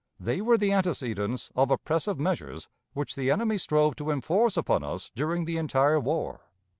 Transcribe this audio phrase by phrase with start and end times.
[0.19, 5.11] They were the antecedents of oppressive measures which the enemy strove to enforce upon us
[5.13, 6.41] during the entire war.